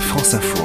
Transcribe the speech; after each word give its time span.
France 0.00 0.34
Info. 0.34 0.64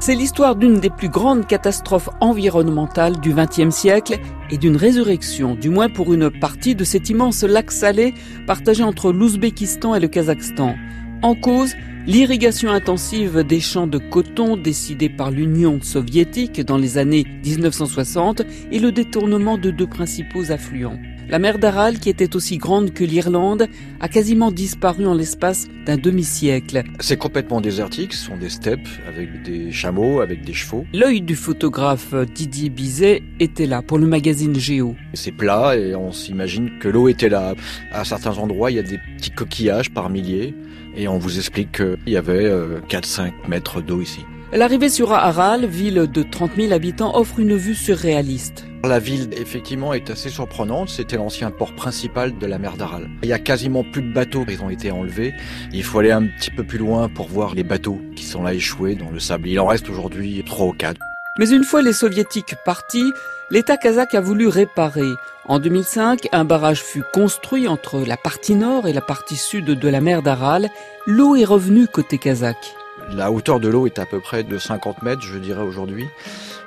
C'est 0.00 0.14
l'histoire 0.14 0.54
d'une 0.54 0.80
des 0.80 0.90
plus 0.90 1.08
grandes 1.08 1.46
catastrophes 1.46 2.10
environnementales 2.20 3.18
du 3.20 3.32
XXe 3.32 3.74
siècle 3.74 4.18
et 4.50 4.58
d'une 4.58 4.76
résurrection, 4.76 5.54
du 5.54 5.70
moins 5.70 5.88
pour 5.88 6.12
une 6.12 6.30
partie 6.30 6.74
de 6.74 6.84
cet 6.84 7.08
immense 7.08 7.42
lac 7.42 7.70
salé 7.70 8.12
partagé 8.46 8.82
entre 8.82 9.12
l'Ouzbékistan 9.12 9.94
et 9.94 10.00
le 10.00 10.08
Kazakhstan. 10.08 10.76
En 11.22 11.34
cause, 11.34 11.74
l'irrigation 12.06 12.70
intensive 12.70 13.42
des 13.42 13.60
champs 13.60 13.86
de 13.86 13.98
coton 13.98 14.56
décidée 14.56 15.08
par 15.08 15.30
l'Union 15.30 15.80
soviétique 15.80 16.60
dans 16.60 16.78
les 16.78 16.98
années 16.98 17.24
1960 17.44 18.42
et 18.70 18.78
le 18.78 18.92
détournement 18.92 19.56
de 19.56 19.70
deux 19.70 19.88
principaux 19.88 20.52
affluents. 20.52 20.98
La 21.28 21.40
mer 21.40 21.58
d'Aral, 21.58 21.98
qui 21.98 22.08
était 22.08 22.36
aussi 22.36 22.56
grande 22.56 22.92
que 22.92 23.02
l'Irlande, 23.02 23.66
a 23.98 24.08
quasiment 24.08 24.52
disparu 24.52 25.06
en 25.06 25.14
l'espace 25.14 25.66
d'un 25.84 25.96
demi-siècle. 25.96 26.84
C'est 27.00 27.16
complètement 27.16 27.60
désertique, 27.60 28.12
ce 28.12 28.26
sont 28.26 28.36
des 28.36 28.48
steppes 28.48 28.88
avec 29.08 29.42
des 29.42 29.72
chameaux, 29.72 30.20
avec 30.20 30.44
des 30.44 30.52
chevaux. 30.52 30.86
L'œil 30.94 31.22
du 31.22 31.34
photographe 31.34 32.14
Didier 32.32 32.68
Bizet 32.68 33.24
était 33.40 33.66
là 33.66 33.82
pour 33.82 33.98
le 33.98 34.06
magazine 34.06 34.54
Géo. 34.54 34.94
C'est 35.14 35.32
plat 35.32 35.76
et 35.76 35.96
on 35.96 36.12
s'imagine 36.12 36.78
que 36.78 36.88
l'eau 36.88 37.08
était 37.08 37.28
là. 37.28 37.54
À 37.90 38.04
certains 38.04 38.38
endroits, 38.38 38.70
il 38.70 38.76
y 38.76 38.80
a 38.80 38.84
des 38.84 38.98
petits 39.16 39.32
coquillages 39.32 39.90
par 39.90 40.10
milliers 40.10 40.54
et 40.96 41.08
on 41.08 41.18
vous 41.18 41.38
explique 41.38 41.72
qu'il 41.72 42.12
y 42.12 42.16
avait 42.16 42.48
4-5 42.88 43.26
euh, 43.26 43.30
mètres 43.48 43.80
d'eau 43.80 44.00
ici. 44.00 44.20
L'arrivée 44.52 44.88
sur 44.88 45.12
Aral, 45.12 45.66
ville 45.66 46.06
de 46.12 46.22
30 46.22 46.52
000 46.56 46.72
habitants, 46.72 47.16
offre 47.16 47.40
une 47.40 47.56
vue 47.56 47.74
surréaliste. 47.74 48.64
La 48.84 49.00
ville, 49.00 49.28
effectivement, 49.32 49.92
est 49.92 50.08
assez 50.08 50.28
surprenante. 50.28 50.88
C'était 50.88 51.16
l'ancien 51.16 51.50
port 51.50 51.74
principal 51.74 52.38
de 52.38 52.46
la 52.46 52.58
mer 52.58 52.76
d'Aral. 52.76 53.10
Il 53.24 53.28
y 53.28 53.32
a 53.32 53.40
quasiment 53.40 53.82
plus 53.82 54.02
de 54.02 54.12
bateaux. 54.12 54.44
Ils 54.48 54.62
ont 54.62 54.70
été 54.70 54.92
enlevés. 54.92 55.34
Il 55.72 55.82
faut 55.82 55.98
aller 55.98 56.12
un 56.12 56.24
petit 56.24 56.52
peu 56.52 56.62
plus 56.62 56.78
loin 56.78 57.08
pour 57.08 57.26
voir 57.26 57.56
les 57.56 57.64
bateaux 57.64 58.00
qui 58.14 58.22
sont 58.22 58.44
là 58.44 58.54
échoués 58.54 58.94
dans 58.94 59.10
le 59.10 59.18
sable. 59.18 59.48
Il 59.48 59.58
en 59.58 59.66
reste 59.66 59.90
aujourd'hui 59.90 60.44
trois 60.46 60.66
ou 60.66 60.72
quatre. 60.72 61.00
Mais 61.40 61.50
une 61.50 61.64
fois 61.64 61.82
les 61.82 61.92
soviétiques 61.92 62.54
partis, 62.64 63.12
l'État 63.50 63.76
kazakh 63.76 64.14
a 64.14 64.20
voulu 64.20 64.46
réparer. 64.46 65.10
En 65.46 65.58
2005, 65.58 66.28
un 66.30 66.44
barrage 66.44 66.82
fut 66.82 67.04
construit 67.12 67.66
entre 67.66 67.98
la 68.06 68.16
partie 68.16 68.54
nord 68.54 68.86
et 68.86 68.92
la 68.92 69.00
partie 69.00 69.36
sud 69.36 69.64
de 69.64 69.88
la 69.88 70.00
mer 70.00 70.22
d'Aral. 70.22 70.68
L'eau 71.06 71.34
est 71.34 71.44
revenue 71.44 71.88
côté 71.88 72.18
kazakh. 72.18 72.76
La 73.14 73.30
hauteur 73.30 73.60
de 73.60 73.68
l'eau 73.68 73.86
est 73.86 73.98
à 73.98 74.06
peu 74.06 74.20
près 74.20 74.42
de 74.42 74.58
50 74.58 75.02
mètres, 75.02 75.22
je 75.22 75.38
dirais 75.38 75.62
aujourd'hui, 75.62 76.06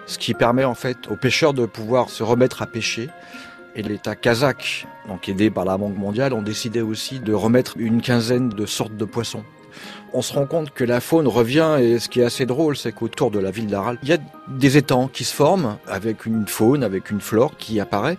ce 0.06 0.18
qui 0.18 0.34
permet 0.34 0.64
en 0.64 0.74
fait 0.74 1.08
aux 1.10 1.16
pêcheurs 1.16 1.54
de 1.54 1.66
pouvoir 1.66 2.10
se 2.10 2.24
remettre 2.24 2.62
à 2.62 2.66
pêcher. 2.66 3.10
Et 3.76 3.84
l'État 3.84 4.16
kazakh, 4.16 4.88
donc 5.08 5.30
aidé 5.30 5.50
par 5.50 5.66
la 5.66 5.78
Banque 5.78 5.98
mondiale, 5.98 6.34
ont 6.34 6.42
décidé 6.42 6.82
aussi 6.82 7.20
de 7.20 7.34
remettre 7.34 7.76
une 7.78 8.02
quinzaine 8.02 8.50
de 8.50 8.66
sortes 8.66 8.96
de 8.96 9.06
poissons. 9.06 9.44
On 10.14 10.22
se 10.22 10.34
rend 10.34 10.46
compte 10.46 10.72
que 10.72 10.84
la 10.84 11.02
faune 11.02 11.28
revient 11.28 11.78
et 11.80 12.00
ce 12.00 12.10
qui 12.10 12.22
est 12.22 12.26
assez 12.26 12.46
drôle, 12.46 12.76
c'est 12.76 12.92
qu'autour 12.92 13.32
de 13.32 13.40
la 13.40 13.52
ville 13.52 13.68
d'Aral, 13.68 13.98
il 14.04 14.10
y 14.10 14.14
a 14.14 14.18
des 14.48 14.78
étangs 14.78 15.08
qui 15.08 15.24
se 15.24 15.34
forment 15.34 15.78
avec 15.88 16.26
une 16.26 16.48
faune, 16.48 16.84
avec 16.84 17.12
une 17.12 17.22
flore 17.22 17.58
qui 17.58 17.80
apparaît. 17.80 18.18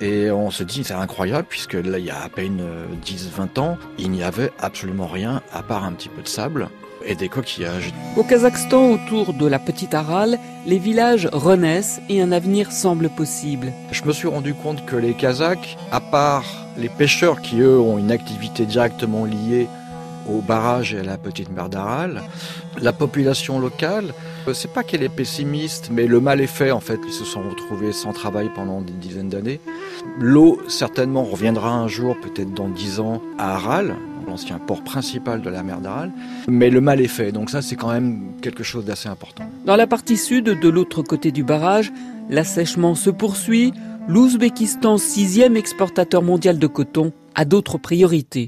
Et 0.00 0.30
on 0.30 0.50
se 0.50 0.64
dit, 0.64 0.84
c'est 0.84 0.94
incroyable, 0.94 1.46
puisque 1.48 1.74
là, 1.74 1.98
il 1.98 2.04
y 2.04 2.10
a 2.10 2.20
à 2.20 2.28
peine 2.28 2.62
10-20 3.04 3.60
ans, 3.60 3.78
il 3.98 4.10
n'y 4.10 4.22
avait 4.22 4.50
absolument 4.58 5.06
rien 5.06 5.40
à 5.52 5.62
part 5.62 5.84
un 5.84 5.92
petit 5.92 6.08
peu 6.08 6.22
de 6.22 6.28
sable 6.28 6.68
et 7.06 7.14
des 7.14 7.28
coquillages. 7.28 7.92
Au 8.16 8.22
Kazakhstan, 8.22 8.92
autour 8.92 9.34
de 9.34 9.46
la 9.46 9.58
petite 9.58 9.94
Aral, 9.94 10.38
les 10.66 10.78
villages 10.78 11.28
renaissent 11.32 12.00
et 12.08 12.22
un 12.22 12.32
avenir 12.32 12.72
semble 12.72 13.08
possible. 13.10 13.72
Je 13.90 14.04
me 14.04 14.12
suis 14.12 14.28
rendu 14.28 14.54
compte 14.54 14.84
que 14.86 14.96
les 14.96 15.14
Kazakhs, 15.14 15.76
à 15.92 16.00
part 16.00 16.44
les 16.76 16.88
pêcheurs 16.88 17.40
qui 17.40 17.60
eux 17.60 17.78
ont 17.78 17.98
une 17.98 18.10
activité 18.10 18.66
directement 18.66 19.24
liée 19.24 19.68
au 20.28 20.40
barrage 20.40 20.94
et 20.94 21.00
à 21.00 21.02
la 21.02 21.18
petite 21.18 21.50
mer 21.50 21.68
d'Aral, 21.68 22.22
la 22.80 22.92
population 22.92 23.58
locale, 23.58 24.14
euh, 24.48 24.54
c'est 24.54 24.72
pas 24.72 24.82
qu'elle 24.82 25.02
est 25.02 25.08
pessimiste, 25.08 25.90
mais 25.92 26.06
le 26.06 26.20
mal 26.20 26.40
est 26.40 26.46
fait 26.46 26.70
en 26.70 26.80
fait. 26.80 26.98
Ils 27.06 27.12
se 27.12 27.24
sont 27.24 27.42
retrouvés 27.42 27.92
sans 27.92 28.12
travail 28.12 28.50
pendant 28.54 28.80
des 28.80 28.92
dizaines 28.92 29.28
d'années. 29.28 29.60
L'eau 30.18 30.60
certainement 30.68 31.24
reviendra 31.24 31.70
un 31.70 31.88
jour, 31.88 32.16
peut-être 32.20 32.52
dans 32.52 32.68
dix 32.68 33.00
ans, 33.00 33.22
à 33.38 33.54
Aral, 33.54 33.96
l'ancien 34.26 34.58
port 34.58 34.82
principal 34.82 35.42
de 35.42 35.50
la 35.50 35.62
mer 35.62 35.80
d'Aral. 35.80 36.10
Mais 36.48 36.70
le 36.70 36.80
mal 36.80 37.00
est 37.00 37.08
fait, 37.08 37.32
donc 37.32 37.50
ça 37.50 37.62
c'est 37.62 37.76
quand 37.76 37.92
même 37.92 38.32
quelque 38.42 38.62
chose 38.62 38.84
d'assez 38.84 39.08
important. 39.08 39.44
Dans 39.64 39.76
la 39.76 39.86
partie 39.86 40.16
sud, 40.16 40.44
de 40.44 40.68
l'autre 40.68 41.02
côté 41.02 41.30
du 41.30 41.44
barrage, 41.44 41.92
l'assèchement 42.30 42.94
se 42.94 43.10
poursuit. 43.10 43.72
L'Ouzbékistan, 44.06 44.98
sixième 44.98 45.56
exportateur 45.56 46.22
mondial 46.22 46.58
de 46.58 46.66
coton, 46.66 47.12
a 47.34 47.46
d'autres 47.46 47.78
priorités. 47.78 48.42